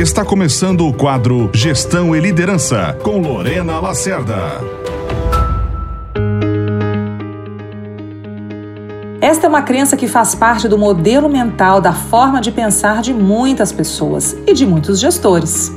Está 0.00 0.24
começando 0.24 0.88
o 0.88 0.94
quadro 0.94 1.50
Gestão 1.52 2.16
e 2.16 2.20
Liderança 2.20 2.96
com 3.02 3.18
Lorena 3.18 3.78
Lacerda. 3.80 4.34
Esta 9.20 9.46
é 9.46 9.48
uma 9.50 9.60
crença 9.60 9.98
que 9.98 10.08
faz 10.08 10.34
parte 10.34 10.66
do 10.66 10.78
modelo 10.78 11.28
mental 11.28 11.82
da 11.82 11.92
forma 11.92 12.40
de 12.40 12.50
pensar 12.50 13.02
de 13.02 13.12
muitas 13.12 13.72
pessoas 13.72 14.34
e 14.46 14.54
de 14.54 14.64
muitos 14.64 14.98
gestores. 14.98 15.70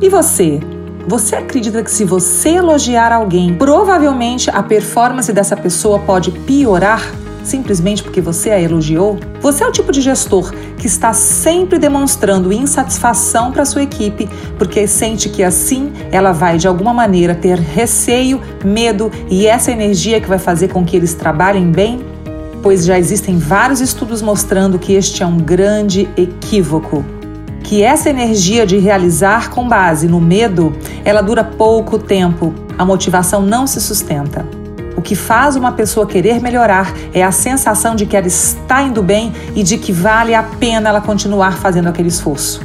E 0.00 0.08
você? 0.08 0.58
Você 1.06 1.36
acredita 1.36 1.82
que 1.82 1.90
se 1.90 2.02
você 2.02 2.52
elogiar 2.52 3.12
alguém, 3.12 3.54
provavelmente 3.54 4.48
a 4.48 4.62
performance 4.62 5.30
dessa 5.34 5.54
pessoa 5.54 5.98
pode 5.98 6.30
piorar 6.30 7.02
simplesmente 7.46 8.02
porque 8.02 8.20
você 8.20 8.50
a 8.50 8.60
elogiou? 8.60 9.18
Você 9.40 9.62
é 9.62 9.66
o 9.66 9.72
tipo 9.72 9.92
de 9.92 10.00
gestor 10.00 10.52
que 10.76 10.86
está 10.86 11.12
sempre 11.12 11.78
demonstrando 11.78 12.52
insatisfação 12.52 13.52
para 13.52 13.64
sua 13.64 13.82
equipe 13.82 14.28
porque 14.58 14.86
sente 14.86 15.28
que 15.28 15.42
assim 15.42 15.92
ela 16.10 16.32
vai 16.32 16.58
de 16.58 16.66
alguma 16.66 16.92
maneira 16.92 17.34
ter 17.34 17.58
receio, 17.58 18.40
medo 18.64 19.10
e 19.30 19.46
essa 19.46 19.70
energia 19.70 20.20
que 20.20 20.28
vai 20.28 20.38
fazer 20.38 20.68
com 20.68 20.84
que 20.84 20.96
eles 20.96 21.14
trabalhem 21.14 21.70
bem? 21.70 22.00
Pois 22.62 22.84
já 22.84 22.98
existem 22.98 23.38
vários 23.38 23.80
estudos 23.80 24.20
mostrando 24.20 24.78
que 24.78 24.92
este 24.94 25.22
é 25.22 25.26
um 25.26 25.36
grande 25.36 26.08
equívoco 26.16 27.04
que 27.62 27.82
essa 27.82 28.08
energia 28.08 28.64
de 28.64 28.78
realizar 28.78 29.50
com 29.50 29.66
base 29.66 30.06
no 30.06 30.20
medo, 30.20 30.72
ela 31.04 31.20
dura 31.20 31.42
pouco 31.42 31.98
tempo. 31.98 32.54
A 32.78 32.84
motivação 32.84 33.42
não 33.42 33.66
se 33.66 33.80
sustenta. 33.80 34.46
O 34.96 35.02
que 35.02 35.14
faz 35.14 35.56
uma 35.56 35.72
pessoa 35.72 36.06
querer 36.06 36.40
melhorar 36.40 36.92
é 37.12 37.22
a 37.22 37.30
sensação 37.30 37.94
de 37.94 38.06
que 38.06 38.16
ela 38.16 38.26
está 38.26 38.82
indo 38.82 39.02
bem 39.02 39.32
e 39.54 39.62
de 39.62 39.76
que 39.76 39.92
vale 39.92 40.34
a 40.34 40.42
pena 40.42 40.88
ela 40.88 41.00
continuar 41.00 41.58
fazendo 41.58 41.88
aquele 41.88 42.08
esforço. 42.08 42.60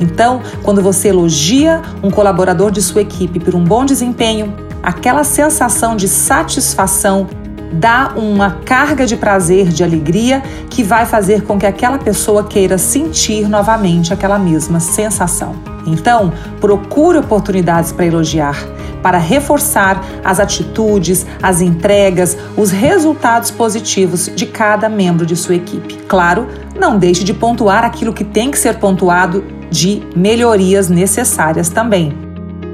Então, 0.00 0.40
quando 0.62 0.82
você 0.82 1.08
elogia 1.08 1.82
um 2.02 2.10
colaborador 2.10 2.70
de 2.70 2.82
sua 2.82 3.02
equipe 3.02 3.38
por 3.38 3.54
um 3.54 3.62
bom 3.62 3.84
desempenho, 3.84 4.54
aquela 4.82 5.22
sensação 5.24 5.94
de 5.94 6.08
satisfação 6.08 7.28
dá 7.72 8.12
uma 8.16 8.58
carga 8.64 9.06
de 9.06 9.16
prazer, 9.16 9.68
de 9.68 9.82
alegria, 9.82 10.42
que 10.70 10.82
vai 10.82 11.06
fazer 11.06 11.42
com 11.42 11.58
que 11.58 11.66
aquela 11.66 11.98
pessoa 11.98 12.44
queira 12.44 12.78
sentir 12.78 13.48
novamente 13.48 14.12
aquela 14.12 14.38
mesma 14.38 14.80
sensação. 14.80 15.54
Então, 15.86 16.32
procure 16.60 17.18
oportunidades 17.18 17.92
para 17.92 18.06
elogiar, 18.06 18.56
para 19.04 19.18
reforçar 19.18 20.02
as 20.24 20.40
atitudes, 20.40 21.26
as 21.42 21.60
entregas, 21.60 22.38
os 22.56 22.70
resultados 22.70 23.50
positivos 23.50 24.30
de 24.34 24.46
cada 24.46 24.88
membro 24.88 25.26
de 25.26 25.36
sua 25.36 25.56
equipe. 25.56 25.96
Claro, 26.08 26.48
não 26.74 26.98
deixe 26.98 27.22
de 27.22 27.34
pontuar 27.34 27.84
aquilo 27.84 28.14
que 28.14 28.24
tem 28.24 28.50
que 28.50 28.58
ser 28.58 28.78
pontuado 28.78 29.44
de 29.70 30.02
melhorias 30.16 30.88
necessárias 30.88 31.68
também, 31.68 32.16